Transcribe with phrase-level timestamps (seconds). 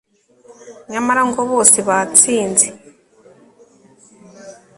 [0.91, 2.67] nyamara ngo bose batsinze